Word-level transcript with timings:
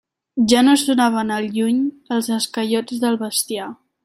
Ja 0.53 0.61
no 0.69 0.73
sonaven 0.83 1.29
al 1.35 1.47
lluny 1.59 1.85
els 2.17 2.31
esquellots 2.39 3.05
del 3.05 3.21
bestiar. 3.25 3.71